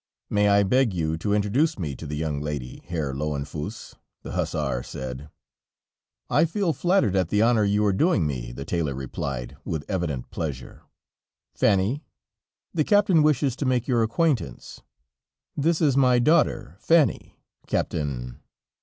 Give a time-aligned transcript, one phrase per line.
[0.31, 3.93] "May I beg you to introduce me to the young lady, Herr Löwenfuss?"
[4.23, 5.29] the hussar said.
[6.27, 10.31] "I feel flattered at the honor you are doing me," the tailor replied, with evident
[10.31, 10.81] pleasure.
[11.53, 12.03] "Fanny,
[12.73, 14.81] the Captain wishes to make your acquaintance;
[15.55, 17.37] this is my daughter, Fanny,
[17.67, 18.39] Captain